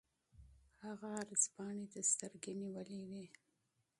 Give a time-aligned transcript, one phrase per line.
[0.85, 3.25] هغه عرض پاڼې ته سترګې نیولې وې.